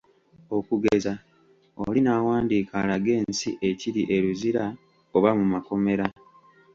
Okugeza, 0.57 1.13
oli 1.85 1.99
n'awandiika 2.03 2.73
alage 2.83 3.13
ensi 3.21 3.49
ekiri 3.69 4.01
e 4.15 4.17
Luzira 4.23 4.65
oba 5.15 5.29
mu 5.39 5.45
makomera. 5.53 6.05